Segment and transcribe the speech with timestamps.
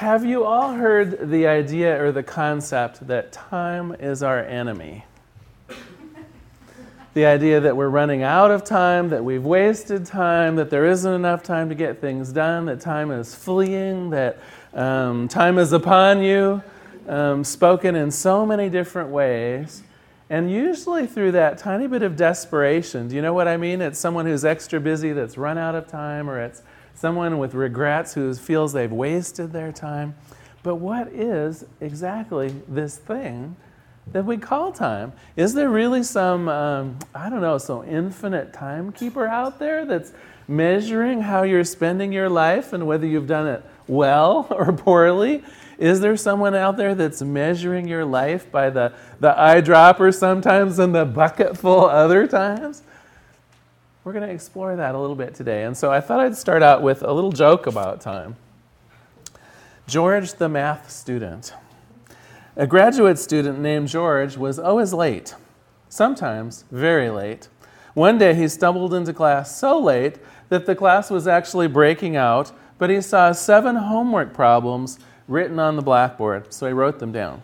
[0.00, 5.04] Have you all heard the idea or the concept that time is our enemy?
[7.14, 11.12] the idea that we're running out of time, that we've wasted time, that there isn't
[11.12, 14.38] enough time to get things done, that time is fleeing, that
[14.72, 16.62] um, time is upon you,
[17.08, 19.82] um, spoken in so many different ways.
[20.30, 23.08] And usually through that tiny bit of desperation.
[23.08, 23.80] Do you know what I mean?
[23.80, 26.62] It's someone who's extra busy that's run out of time, or it's
[26.98, 30.16] someone with regrets who feels they've wasted their time.
[30.64, 33.54] But what is exactly this thing
[34.10, 35.12] that we call time?
[35.36, 40.12] Is there really some, um, I don't know, some infinite timekeeper out there that's
[40.48, 45.44] measuring how you're spending your life and whether you've done it well or poorly?
[45.78, 50.92] Is there someone out there that's measuring your life by the, the eyedropper sometimes and
[50.92, 52.82] the bucketful other times?
[54.08, 55.64] We're going to explore that a little bit today.
[55.64, 58.36] And so I thought I'd start out with a little joke about time.
[59.86, 61.52] George, the math student.
[62.56, 65.34] A graduate student named George was always late,
[65.90, 67.48] sometimes very late.
[67.92, 70.16] One day he stumbled into class so late
[70.48, 75.76] that the class was actually breaking out, but he saw seven homework problems written on
[75.76, 77.42] the blackboard, so he wrote them down.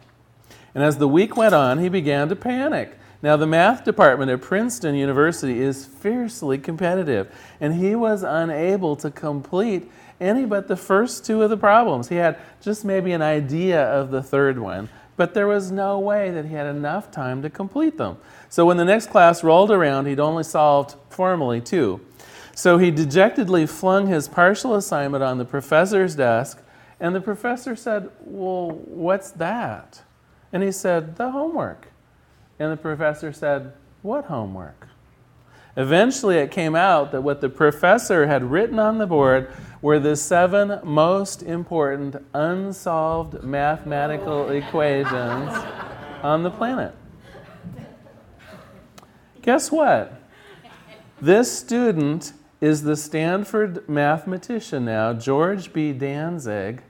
[0.74, 2.96] And as the week went on, he began to panic.
[3.24, 9.10] Now, the math department at Princeton University is fiercely competitive, and he was unable to
[9.10, 12.10] complete any but the first two of the problems.
[12.10, 16.32] He had just maybe an idea of the third one, but there was no way
[16.32, 18.18] that he had enough time to complete them.
[18.50, 22.02] So when the next class rolled around, he'd only solved formally two.
[22.54, 26.60] So he dejectedly flung his partial assignment on the professor's desk,
[27.00, 30.02] and the professor said, Well, what's that?
[30.52, 31.88] And he said, The homework.
[32.58, 34.88] And the professor said, What homework?
[35.76, 39.52] Eventually, it came out that what the professor had written on the board
[39.82, 45.50] were the seven most important unsolved mathematical equations
[46.22, 46.94] on the planet.
[49.42, 50.22] Guess what?
[51.20, 55.92] This student is the Stanford mathematician now, George B.
[55.92, 56.80] Dantzig,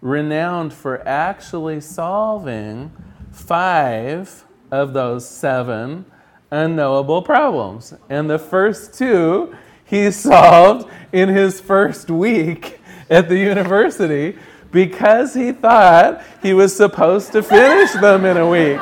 [0.00, 2.92] renowned for actually solving
[3.32, 4.44] five
[4.74, 6.04] of those seven
[6.50, 7.94] unknowable problems.
[8.08, 9.54] And the first two
[9.84, 14.36] he solved in his first week at the university
[14.72, 18.80] because he thought he was supposed to finish them in a week.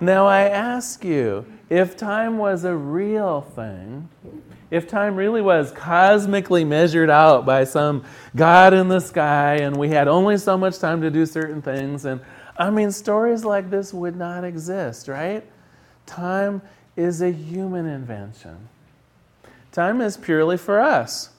[0.00, 4.08] Now I ask you, if time was a real thing,
[4.70, 8.04] if time really was cosmically measured out by some
[8.36, 12.04] God in the sky and we had only so much time to do certain things,
[12.04, 12.20] and
[12.56, 15.44] I mean, stories like this would not exist, right?
[16.06, 16.60] Time
[16.96, 18.68] is a human invention.
[19.70, 21.30] Time is purely for us.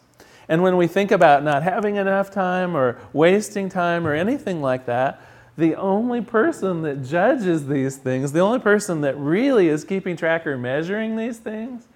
[0.48, 4.86] And when we think about not having enough time or wasting time or anything like
[4.88, 5.22] that,
[5.58, 10.48] the only person that judges these things, the only person that really is keeping track
[10.48, 11.88] or measuring these things,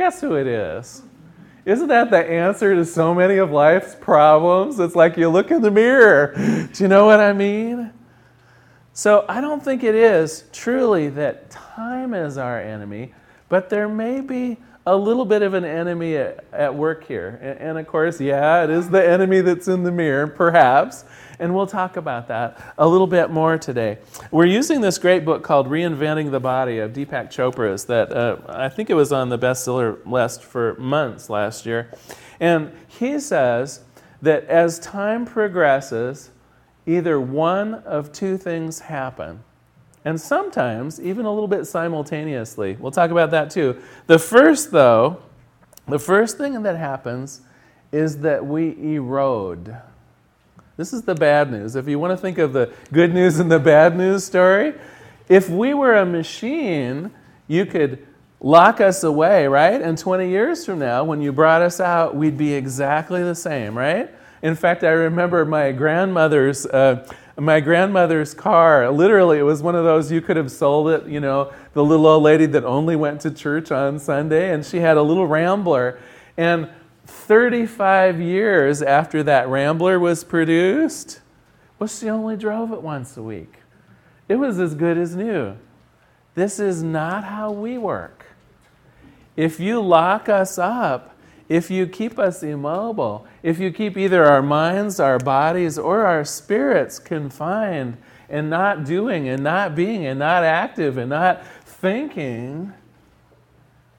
[0.00, 1.02] Guess who it is?
[1.66, 4.80] Isn't that the answer to so many of life's problems?
[4.80, 6.32] It's like you look in the mirror.
[6.72, 7.92] Do you know what I mean?
[8.94, 13.12] So I don't think it is truly that time is our enemy,
[13.50, 14.56] but there may be
[14.86, 17.38] a little bit of an enemy at, at work here.
[17.42, 21.04] And, and, of course, yeah, it is the enemy that's in the mirror, perhaps.
[21.40, 23.98] And we'll talk about that a little bit more today.
[24.30, 28.68] We're using this great book called Reinventing the Body of Deepak Chopra's that uh, I
[28.68, 31.90] think it was on the bestseller list for months last year.
[32.38, 33.80] And he says
[34.20, 36.30] that as time progresses,
[36.86, 39.42] either one of two things happen
[40.04, 42.76] and sometimes even a little bit simultaneously.
[42.78, 43.80] We'll talk about that too.
[44.06, 45.22] The first, though,
[45.88, 47.40] the first thing that happens
[47.92, 49.74] is that we erode.
[50.80, 51.76] This is the bad news.
[51.76, 54.72] If you want to think of the good news and the bad news story,
[55.28, 57.10] if we were a machine,
[57.48, 58.06] you could
[58.40, 59.78] lock us away, right?
[59.78, 63.76] And 20 years from now, when you brought us out, we'd be exactly the same,
[63.76, 64.08] right?
[64.40, 67.06] In fact, I remember my grandmother's uh,
[67.36, 68.90] my grandmother's car.
[68.90, 72.06] Literally, it was one of those you could have sold it, you know, the little
[72.06, 75.98] old lady that only went to church on Sunday, and she had a little Rambler.
[76.38, 76.70] And
[77.10, 81.20] 35 years after that Rambler was produced,
[81.78, 83.54] well, she only drove it once a week.
[84.28, 85.56] It was as good as new.
[86.34, 88.26] This is not how we work.
[89.36, 91.16] If you lock us up,
[91.48, 96.24] if you keep us immobile, if you keep either our minds, our bodies, or our
[96.24, 97.96] spirits confined
[98.28, 102.72] and not doing and not being and not active and not thinking,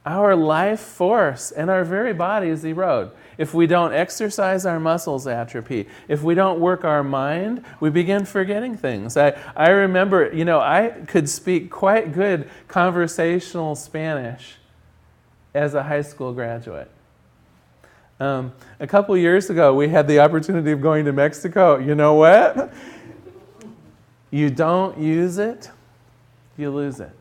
[0.06, 3.12] our life force and our very bodies erode.
[3.38, 5.88] If we don't exercise, our muscles atrophy.
[6.08, 9.16] If we don't work our mind, we begin forgetting things.
[9.16, 14.58] I, I remember, you know, I could speak quite good conversational Spanish
[15.54, 16.90] as a high school graduate.
[18.20, 21.78] Um, a couple years ago, we had the opportunity of going to Mexico.
[21.78, 22.72] You know what?
[24.30, 25.70] You don't use it,
[26.58, 27.12] you lose it.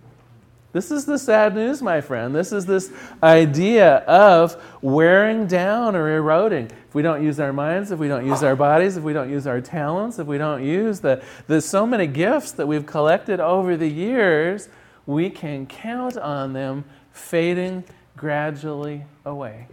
[0.73, 2.33] This is the sad news, my friend.
[2.33, 6.67] This is this idea of wearing down or eroding.
[6.67, 9.31] If we don't use our minds, if we don't use our bodies, if we don't
[9.31, 13.41] use our talents, if we don't use the, the so many gifts that we've collected
[13.41, 14.69] over the years,
[15.07, 17.83] we can count on them fading
[18.17, 19.67] gradually away.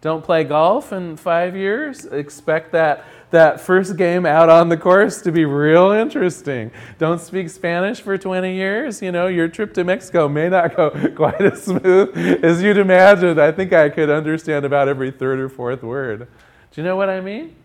[0.00, 2.04] Don't play golf in five years.
[2.04, 6.70] Expect that that first game out on the course to be real interesting.
[6.98, 9.02] Don't speak Spanish for 20 years.
[9.02, 13.40] You know, your trip to Mexico may not go quite as smooth as you'd imagined.
[13.40, 16.28] I think I could understand about every third or fourth word.
[16.70, 17.56] Do you know what I mean?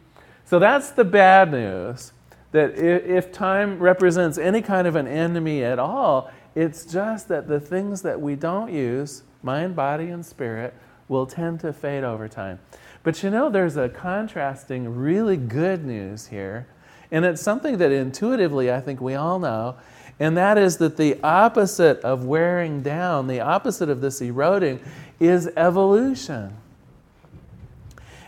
[0.46, 2.12] So that's the bad news.
[2.52, 7.62] That if time represents any kind of an enemy at all, it's just that the
[7.62, 10.74] things that we don't use, mind, body, and spirit,
[11.12, 12.58] will tend to fade over time.
[13.04, 16.68] But you know, there's a contrasting, really good news here.
[17.12, 19.76] And it's something that intuitively I think we all know.
[20.20, 24.80] And that is that the opposite of wearing down, the opposite of this eroding,
[25.20, 26.56] is evolution.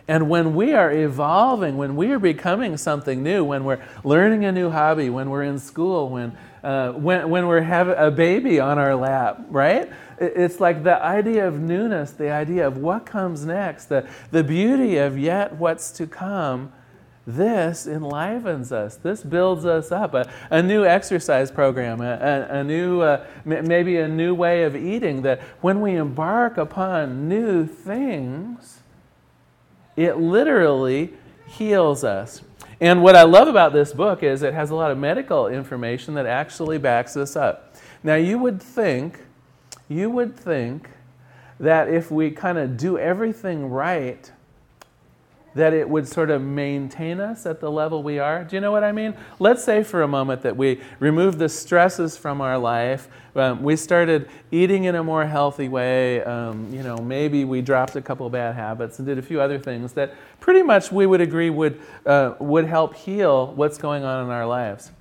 [0.05, 4.51] And when we are evolving, when we are becoming something new, when we're learning a
[4.51, 8.79] new hobby, when we're in school, when, uh, when, when we're having a baby on
[8.79, 9.91] our lap, right?
[10.19, 14.97] It's like the idea of newness, the idea of what comes next, the, the beauty
[14.97, 16.71] of yet what's to come.
[17.25, 18.97] This enlivens us.
[18.97, 20.13] This builds us up.
[20.13, 22.13] A, a new exercise program, a,
[22.51, 25.21] a, a new, uh, maybe a new way of eating.
[25.21, 28.81] That when we embark upon new things,
[29.95, 31.13] it literally
[31.47, 32.41] heals us.
[32.83, 36.15] And what I love about this book is it has a lot of medical information
[36.15, 37.77] that actually backs this up.
[38.03, 39.21] Now, you would think
[39.87, 40.89] you would think
[41.61, 44.29] that if we kind of do everything right,
[45.55, 48.43] that it would sort of maintain us at the level we are.
[48.43, 49.13] Do you know what I mean?
[49.39, 53.07] Let's say for a moment that we remove the stresses from our life.
[53.35, 56.23] Um, we started eating in a more healthy way.
[56.23, 59.59] Um, you know, maybe we dropped a couple bad habits and did a few other
[59.59, 64.25] things that pretty much we would agree would, uh, would help heal what's going on
[64.25, 64.91] in our lives.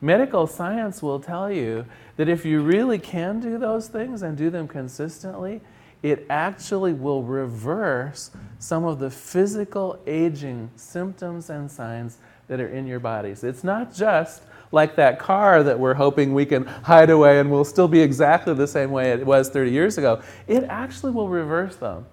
[0.00, 1.86] Medical science will tell you
[2.16, 5.60] that if you really can do those things and do them consistently,
[6.02, 12.18] it actually will reverse some of the physical aging symptoms and signs
[12.48, 13.44] that are in your bodies.
[13.44, 17.64] It's not just like that car that we're hoping we can hide away and will
[17.64, 20.22] still be exactly the same way it was 30 years ago.
[20.48, 22.06] It actually will reverse them.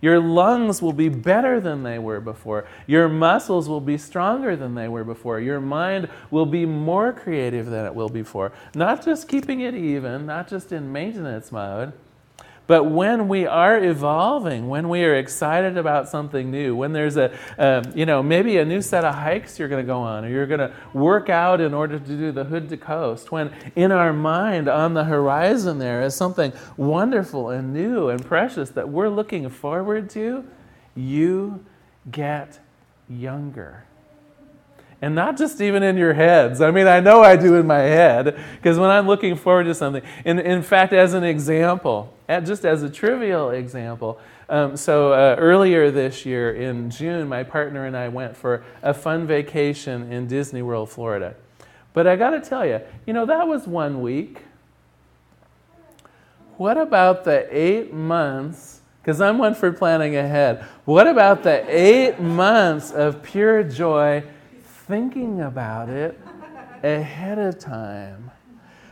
[0.00, 2.66] Your lungs will be better than they were before.
[2.86, 5.40] Your muscles will be stronger than they were before.
[5.40, 8.52] Your mind will be more creative than it will before.
[8.74, 11.92] Not just keeping it even, not just in maintenance mode,
[12.68, 17.32] but when we are evolving, when we are excited about something new, when there's a,
[17.94, 20.46] you know, maybe a new set of hikes you're going to go on, or you're
[20.46, 24.12] going to work out in order to do the hood to coast, when in our
[24.12, 29.48] mind on the horizon there is something wonderful and new and precious that we're looking
[29.48, 30.44] forward to,
[30.94, 31.64] you
[32.10, 32.60] get
[33.08, 33.87] younger.
[35.00, 36.60] And not just even in your heads.
[36.60, 39.74] I mean, I know I do in my head, because when I'm looking forward to
[39.74, 45.36] something, in, in fact, as an example, just as a trivial example, um, so uh,
[45.38, 50.26] earlier this year in June, my partner and I went for a fun vacation in
[50.26, 51.36] Disney World, Florida.
[51.92, 54.42] But I got to tell you, you know, that was one week.
[56.56, 58.80] What about the eight months?
[59.00, 60.64] Because I'm one for planning ahead.
[60.84, 64.24] What about the eight months of pure joy
[64.88, 66.18] thinking about it
[66.82, 68.30] ahead of time?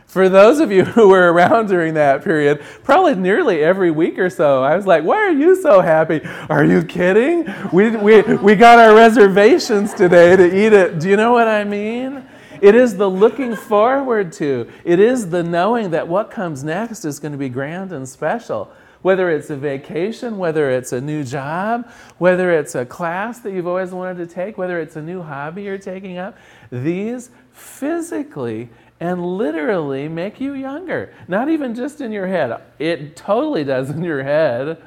[0.05, 4.29] For those of you who were around during that period, probably nearly every week or
[4.29, 6.21] so, I was like, Why are you so happy?
[6.49, 7.45] Are you kidding?
[7.73, 10.99] We, we, we got our reservations today to eat it.
[10.99, 12.25] Do you know what I mean?
[12.61, 17.19] It is the looking forward to, it is the knowing that what comes next is
[17.19, 18.71] going to be grand and special.
[19.01, 23.67] Whether it's a vacation, whether it's a new job, whether it's a class that you've
[23.67, 26.37] always wanted to take, whether it's a new hobby you're taking up,
[26.71, 31.13] these physically and literally make you younger.
[31.27, 34.81] Not even just in your head, it totally does in your head,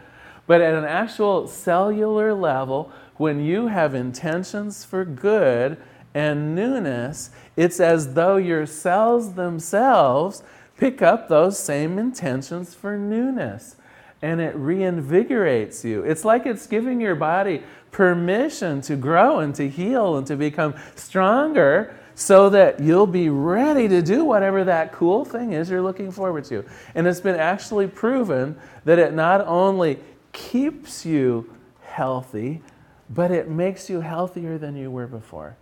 [0.46, 5.76] but at an actual cellular level, when you have intentions for good
[6.14, 10.42] and newness, it's as though your cells themselves
[10.76, 13.76] pick up those same intentions for newness.
[14.22, 16.02] And it reinvigorates you.
[16.02, 20.74] It's like it's giving your body permission to grow and to heal and to become
[20.94, 26.10] stronger so that you'll be ready to do whatever that cool thing is you're looking
[26.10, 26.64] forward to.
[26.94, 29.98] And it's been actually proven that it not only
[30.32, 32.60] keeps you healthy,
[33.08, 35.56] but it makes you healthier than you were before.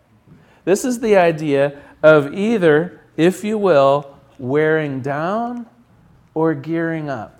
[0.65, 5.67] This is the idea of either, if you will, wearing down
[6.35, 7.38] or gearing up.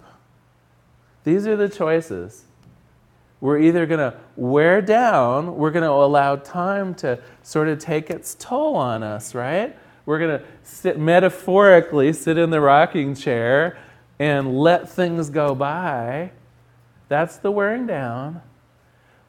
[1.29, 2.47] These are the choices.
[3.43, 8.09] We're either going to wear down, we're going to allow time to sort of take
[8.09, 9.77] its toll on us, right?
[10.07, 13.77] We're going to sit metaphorically sit in the rocking chair
[14.19, 16.33] and let things go by.
[17.09, 18.41] That's the wearing down.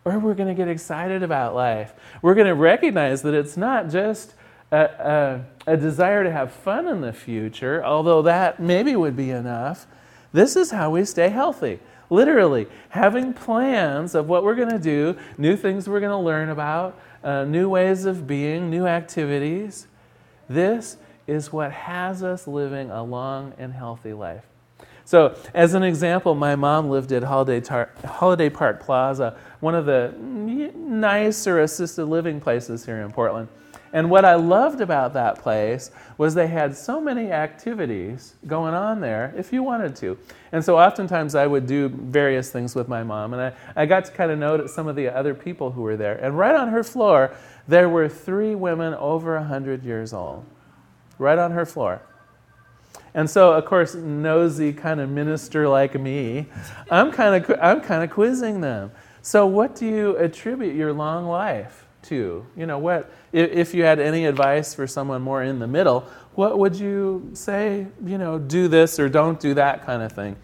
[0.06, 1.94] Or we're going to get excited about life.
[2.22, 4.36] We're going to recognize that it's not just
[4.72, 9.32] a, a, a desire to have fun in the future, although that maybe would be
[9.32, 9.86] enough.
[10.32, 11.80] This is how we stay healthy.
[12.10, 16.50] Literally, having plans of what we're going to do, new things we're going to learn
[16.50, 19.88] about, uh, new ways of being, new activities.
[20.48, 20.98] This
[21.28, 24.44] is what has us living a long and healthy life.
[25.06, 29.86] So, as an example, my mom lived at Holiday, Tar- Holiday Park Plaza, one of
[29.86, 33.48] the nicer assisted living places here in Portland.
[33.92, 39.02] And what I loved about that place was they had so many activities going on
[39.02, 40.18] there if you wanted to.
[40.52, 44.06] And so oftentimes I would do various things with my mom, and I, I got
[44.06, 46.18] to kind of notice some of the other people who were there.
[46.18, 47.36] And right on her floor,
[47.68, 50.46] there were three women over 100 years old,
[51.18, 52.02] right on her floor.
[53.14, 56.46] And so, of course, nosy kind of minister like me,
[56.92, 58.92] I'm kind of I'm kind of quizzing them.
[59.24, 62.46] So, what do you attribute your long life to?
[62.56, 66.58] You know, what if you had any advice for someone more in the middle, what
[66.58, 70.36] would you say, you know, do this or don't do that kind of thing?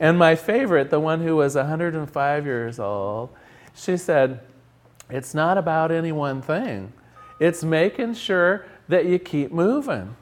[0.00, 3.30] And my favorite, the one who was 105 years old,
[3.74, 4.40] she said,
[5.08, 6.92] It's not about any one thing,
[7.38, 10.16] it's making sure that you keep moving.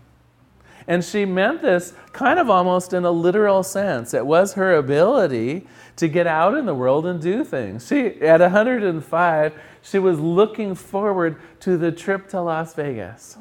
[0.87, 4.15] And she meant this kind of almost in a literal sense.
[4.15, 7.87] It was her ability to get out in the world and do things.
[7.87, 13.37] She, at 105, she was looking forward to the trip to Las Vegas.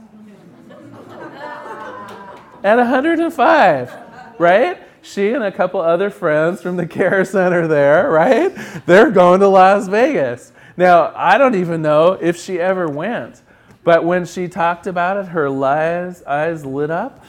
[2.64, 3.94] at 105,
[4.40, 4.80] right?
[5.02, 8.56] She and a couple other friends from the care center there, right?
[8.86, 10.52] They're going to Las Vegas.
[10.78, 13.42] Now, I don't even know if she ever went,
[13.84, 17.26] but when she talked about it, her eyes, eyes lit up.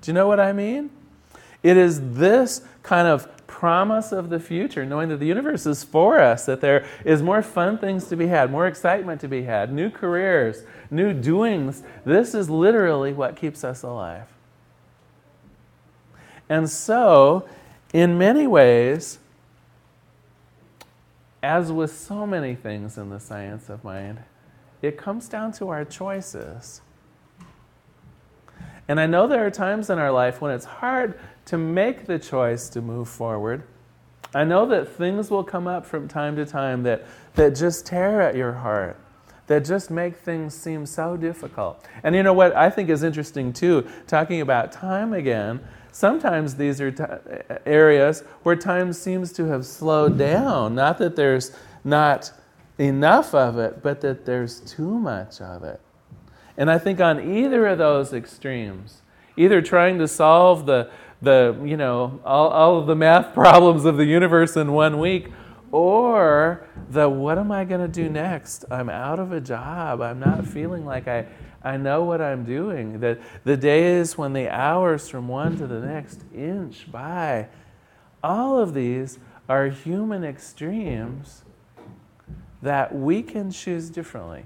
[0.00, 0.90] Do you know what I mean?
[1.62, 6.18] It is this kind of promise of the future, knowing that the universe is for
[6.18, 9.70] us, that there is more fun things to be had, more excitement to be had,
[9.70, 11.82] new careers, new doings.
[12.06, 14.26] This is literally what keeps us alive.
[16.48, 17.46] And so,
[17.92, 19.18] in many ways,
[21.42, 24.20] as with so many things in the science of mind,
[24.82, 26.80] it comes down to our choices.
[28.88, 32.18] And I know there are times in our life when it's hard to make the
[32.18, 33.62] choice to move forward.
[34.34, 38.20] I know that things will come up from time to time that, that just tear
[38.20, 38.96] at your heart,
[39.46, 41.84] that just make things seem so difficult.
[42.02, 45.60] And you know what I think is interesting too, talking about time again,
[45.92, 47.04] sometimes these are t-
[47.66, 50.74] areas where time seems to have slowed down.
[50.74, 52.32] Not that there's not
[52.80, 55.80] enough of it, but that there's too much of it.
[56.56, 59.02] And I think on either of those extremes,
[59.36, 60.90] either trying to solve the
[61.22, 65.28] the, you know, all, all of the math problems of the universe in one week,
[65.72, 68.64] or the what am I going to do next?
[68.70, 70.00] I'm out of a job.
[70.00, 71.26] I'm not feeling like I,
[71.62, 73.00] I know what I'm doing.
[73.00, 77.48] The, the days when the hours from one to the next inch by.
[78.22, 79.18] All of these
[79.48, 81.44] are human extremes
[82.62, 84.44] that we can choose differently.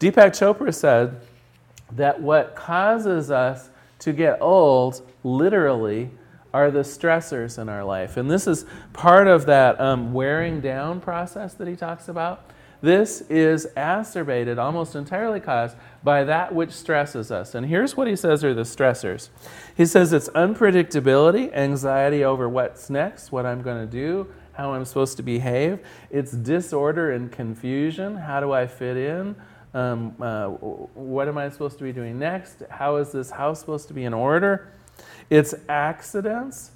[0.00, 1.20] Deepak Chopra said,
[1.96, 3.70] that what causes us
[4.00, 6.10] to get old, literally,
[6.52, 8.16] are the stressors in our life.
[8.16, 12.44] And this is part of that um, wearing down process that he talks about.
[12.82, 17.54] This is acerbated, almost entirely caused by that which stresses us.
[17.54, 19.28] And here's what he says are the stressors
[19.76, 24.84] he says it's unpredictability, anxiety over what's next, what I'm going to do, how I'm
[24.84, 25.78] supposed to behave.
[26.10, 28.16] It's disorder and confusion.
[28.16, 29.36] How do I fit in?
[29.74, 32.64] Um, uh, what am I supposed to be doing next?
[32.68, 34.72] How is this house supposed to be in order?
[35.30, 36.72] It's accidents.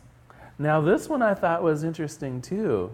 [0.58, 2.92] Now, this one I thought was interesting too.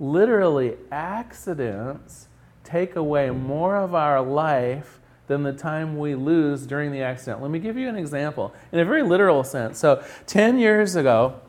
[0.00, 2.28] Literally, accidents
[2.64, 7.42] take away more of our life than the time we lose during the accident.
[7.42, 9.78] Let me give you an example in a very literal sense.
[9.78, 11.40] So, 10 years ago,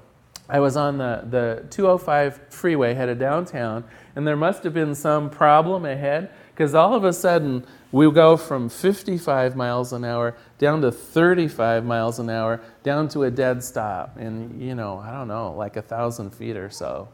[0.50, 3.84] I was on the, the 205 freeway headed downtown,
[4.16, 8.36] and there must have been some problem ahead because all of a sudden we go
[8.36, 13.64] from 55 miles an hour down to 35 miles an hour down to a dead
[13.64, 17.08] stop in, you know, I don't know, like a thousand feet or so.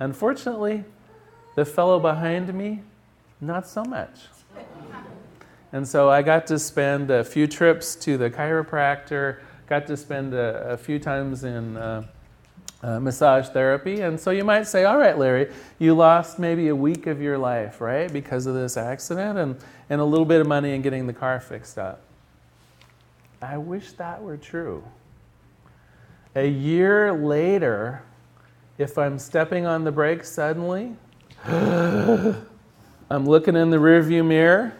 [0.00, 0.84] Unfortunately,
[1.54, 2.82] the fellow behind me,
[3.40, 4.20] not so much.
[5.72, 10.32] And so I got to spend a few trips to the chiropractor, got to spend
[10.34, 12.04] a, a few times in uh,
[12.82, 14.00] uh, massage therapy.
[14.00, 17.36] And so you might say, all right, Larry, you lost maybe a week of your
[17.36, 19.56] life, right, because of this accident and,
[19.90, 22.00] and a little bit of money in getting the car fixed up.
[23.42, 24.82] I wish that were true.
[26.34, 28.02] A year later,
[28.78, 30.96] if I'm stepping on the brakes suddenly,
[31.44, 32.36] I'm
[33.10, 34.72] looking in the rearview mirror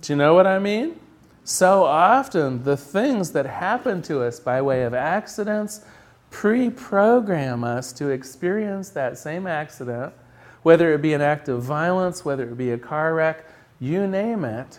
[0.00, 0.98] do you know what I mean?
[1.44, 5.84] So often, the things that happen to us by way of accidents
[6.30, 10.12] pre program us to experience that same accident,
[10.62, 13.46] whether it be an act of violence, whether it be a car wreck,
[13.80, 14.78] you name it.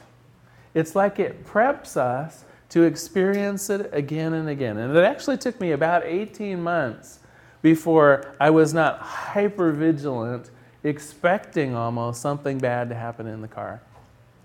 [0.73, 4.77] It's like it preps us to experience it again and again.
[4.77, 7.19] And it actually took me about 18 months
[7.61, 10.49] before I was not hyper vigilant,
[10.83, 13.81] expecting almost something bad to happen in the car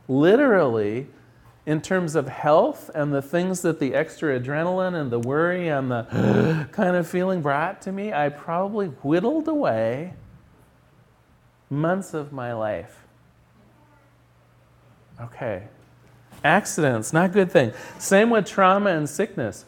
[0.09, 1.07] literally
[1.67, 5.91] in terms of health and the things that the extra adrenaline and the worry and
[5.91, 10.15] the kind of feeling brought to me, I probably whittled away
[11.71, 13.01] months of my life.
[15.21, 15.69] Okay.
[16.43, 17.73] Accidents, not good thing.
[17.99, 19.65] Same with trauma and sickness.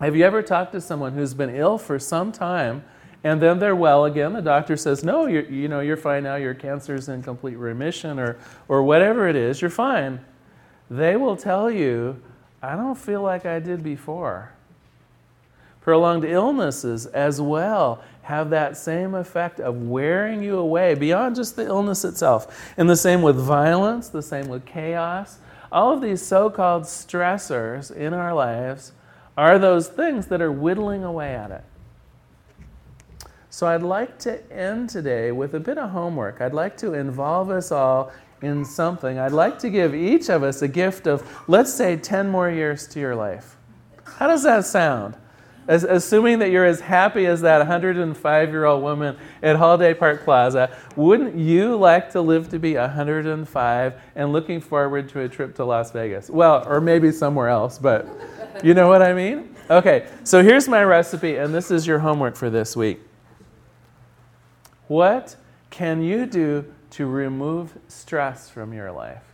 [0.00, 2.84] Have you ever talked to someone who's been ill for some time
[3.26, 4.34] and then they're well again.
[4.34, 6.36] The doctor says, no, you're, you know, you're fine now.
[6.36, 8.38] Your cancer's in complete remission or,
[8.68, 9.60] or whatever it is.
[9.60, 10.20] You're fine.
[10.88, 12.22] They will tell you,
[12.62, 14.52] I don't feel like I did before.
[15.80, 21.66] Prolonged illnesses as well have that same effect of wearing you away beyond just the
[21.66, 22.72] illness itself.
[22.76, 25.38] And the same with violence, the same with chaos.
[25.72, 28.92] All of these so called stressors in our lives
[29.36, 31.64] are those things that are whittling away at it.
[33.50, 36.40] So I'd like to end today with a bit of homework.
[36.40, 39.18] I'd like to involve us all in something.
[39.18, 42.86] I'd like to give each of us a gift of, let's say, 10 more years
[42.88, 43.56] to your life.
[44.04, 45.16] How does that sound?
[45.68, 50.24] As, assuming that you're as happy as that 105 year old woman at Holiday Park
[50.24, 55.56] Plaza, wouldn't you like to live to be 105 and looking forward to a trip
[55.56, 56.30] to Las Vegas?
[56.30, 58.08] Well, or maybe somewhere else, but
[58.62, 59.54] you know what I mean?
[59.68, 63.00] Okay, so here's my recipe, and this is your homework for this week.
[64.86, 65.34] What
[65.70, 69.24] can you do to remove stress from your life?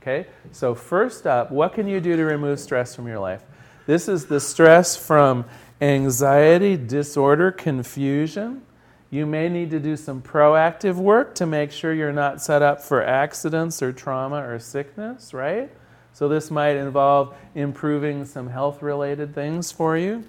[0.00, 3.42] Okay, so first up, what can you do to remove stress from your life?
[3.88, 5.46] This is the stress from
[5.80, 8.60] anxiety, disorder, confusion.
[9.08, 12.82] You may need to do some proactive work to make sure you're not set up
[12.82, 15.70] for accidents or trauma or sickness, right?
[16.12, 20.22] So, this might involve improving some health related things for you.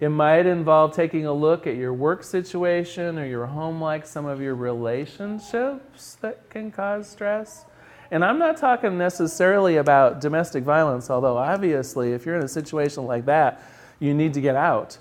[0.00, 4.26] It might involve taking a look at your work situation or your home like some
[4.26, 7.64] of your relationships that can cause stress.
[8.10, 13.04] And I'm not talking necessarily about domestic violence, although obviously, if you're in a situation
[13.04, 13.62] like that,
[13.98, 14.98] you need to get out.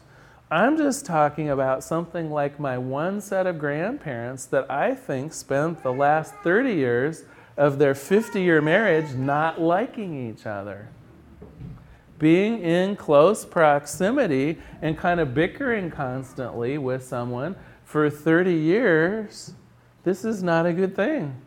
[0.50, 5.84] I'm just talking about something like my one set of grandparents that I think spent
[5.84, 7.24] the last 30 years
[7.58, 10.90] of their 50 year marriage not liking each other
[12.18, 19.54] being in close proximity and kind of bickering constantly with someone for 30 years,
[20.04, 21.40] this is not a good thing.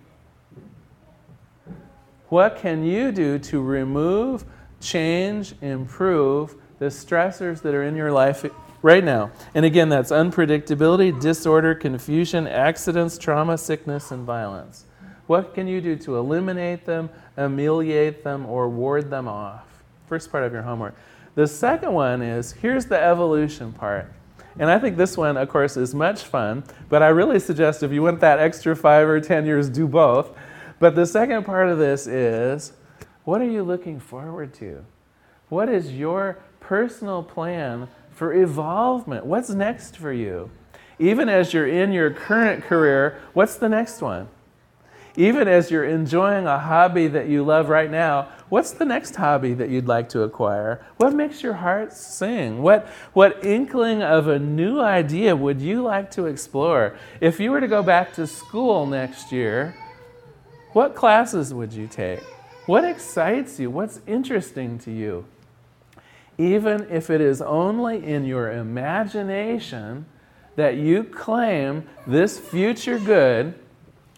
[2.29, 4.45] What can you do to remove,
[4.81, 8.45] change, improve the stressors that are in your life
[8.83, 9.31] right now?
[9.55, 14.85] And again, that's unpredictability, disorder, confusion, accidents, trauma, sickness, and violence.
[15.27, 19.67] What can you do to eliminate them, ameliorate them, or ward them off?
[20.07, 20.95] First part of your homework.
[21.35, 24.13] The second one is here's the evolution part.
[24.59, 27.93] And I think this one, of course, is much fun, but I really suggest if
[27.93, 30.37] you want that extra five or 10 years, do both.
[30.81, 32.73] But the second part of this is
[33.25, 34.85] what are you looking forward to?
[35.49, 39.27] What is your personal plan for evolvement?
[39.27, 40.51] What's next for you?
[40.99, 44.29] Even as you're in your current career, what's the next one?
[45.17, 49.53] Even as you're enjoying a hobby that you love right now, what's the next hobby
[49.55, 50.85] that you'd like to acquire?
[50.97, 52.63] What makes your heart sing?
[52.63, 56.97] What, what inkling of a new idea would you like to explore?
[57.21, 59.75] If you were to go back to school next year,
[60.73, 62.23] What classes would you take?
[62.67, 63.71] What excites you?
[63.71, 65.25] What's interesting to you?
[66.37, 70.07] Even if it is only in your imagination
[70.57, 73.55] that you claim this future good,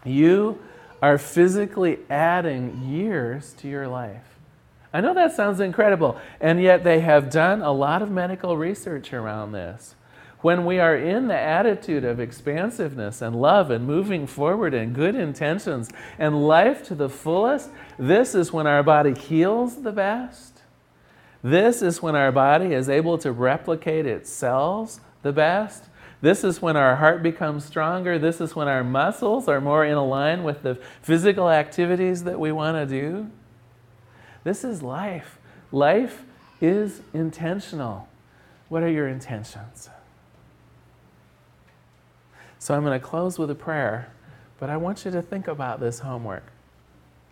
[0.04, 0.58] you
[1.00, 4.24] are physically adding years to your life.
[4.92, 9.12] I know that sounds incredible, and yet they have done a lot of medical research
[9.12, 9.94] around this.
[10.42, 15.14] When we are in the attitude of expansiveness and love and moving forward and good
[15.14, 20.62] intentions and life to the fullest, this is when our body heals the best.
[21.42, 25.84] This is when our body is able to replicate its cells the best.
[26.22, 28.18] This is when our heart becomes stronger.
[28.18, 32.52] This is when our muscles are more in line with the physical activities that we
[32.52, 33.30] want to do.
[34.44, 35.38] This is life.
[35.72, 36.24] Life
[36.60, 38.08] is intentional.
[38.68, 39.90] What are your intentions?
[42.60, 44.12] So I'm going to close with a prayer,
[44.58, 46.44] but I want you to think about this homework.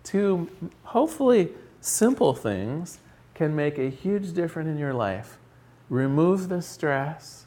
[0.03, 0.49] Two
[0.85, 1.51] hopefully
[1.83, 2.99] simple things
[3.35, 5.37] can make a huge difference in your life.
[5.91, 7.45] Remove the stress,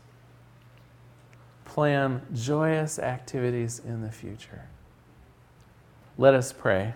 [1.65, 4.67] plan joyous activities in the future.
[6.19, 6.93] Let us pray.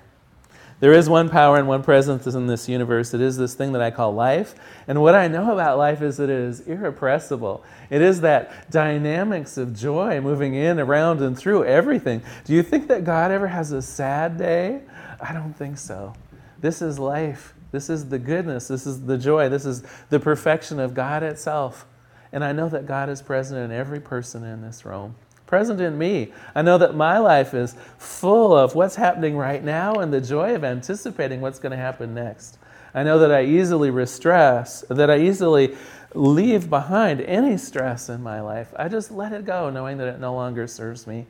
[0.82, 3.14] There is one power and one presence in this universe.
[3.14, 4.56] It is this thing that I call life.
[4.88, 7.64] And what I know about life is that it is irrepressible.
[7.90, 12.22] It is that dynamics of joy moving in, around, and through everything.
[12.44, 14.82] Do you think that God ever has a sad day?
[15.22, 16.14] I don't think so.
[16.60, 17.54] This is life.
[17.72, 18.68] This is the goodness.
[18.68, 19.48] This is the joy.
[19.48, 21.86] This is the perfection of God itself.
[22.34, 25.16] And I know that God is present in every person in this room
[25.48, 26.34] present in me.
[26.54, 30.56] I know that my life is full of what's happening right now and the joy
[30.56, 32.58] of anticipating what's going to happen next.
[32.94, 35.76] I know that I easily restress, that I easily
[36.14, 38.74] leave behind any stress in my life.
[38.78, 41.28] I just let it go, knowing that it no longer serves me.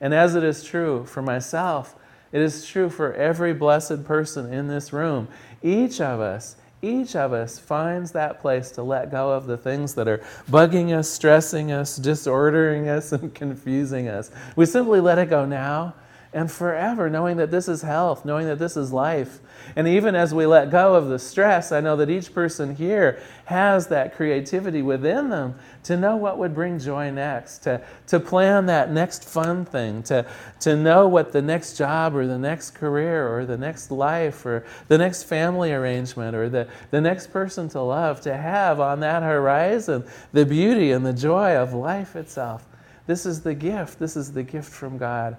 [0.00, 1.96] And as it is true for myself,
[2.30, 5.28] it is true for every blessed person in this room.
[5.62, 9.94] Each of us each of us finds that place to let go of the things
[9.94, 14.30] that are bugging us, stressing us, disordering us, and confusing us.
[14.56, 15.94] We simply let it go now
[16.32, 19.40] and forever, knowing that this is health, knowing that this is life.
[19.74, 23.20] And even as we let go of the stress, I know that each person here
[23.46, 28.66] has that creativity within them to know what would bring joy next, to, to plan
[28.66, 30.26] that next fun thing, to,
[30.60, 34.66] to know what the next job or the next career or the next life or
[34.88, 39.22] the next family arrangement or the, the next person to love, to have on that
[39.22, 42.66] horizon the beauty and the joy of life itself.
[43.06, 43.98] This is the gift.
[43.98, 45.38] This is the gift from God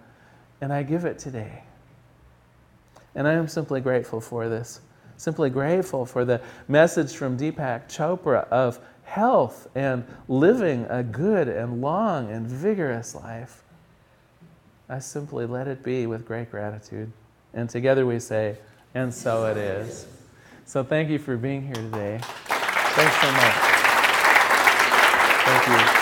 [0.62, 1.64] and I give it today.
[3.16, 4.82] And I am simply grateful for this.
[5.18, 11.82] Simply grateful for the message from Deepak Chopra of health and living a good and
[11.82, 13.64] long and vigorous life.
[14.88, 17.12] I simply let it be with great gratitude.
[17.54, 18.58] And together we say,
[18.96, 20.08] and so it is.
[20.66, 22.20] So thank you for being here today.
[22.22, 23.70] Thanks so much.
[25.46, 25.99] Thank you.